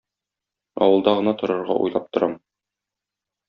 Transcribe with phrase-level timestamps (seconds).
[0.85, 2.37] Авылда гына торырга уйлап торам.